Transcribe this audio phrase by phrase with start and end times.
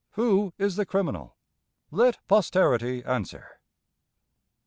[0.13, 1.35] Who is the criminal?
[1.91, 3.59] Let posterity answer.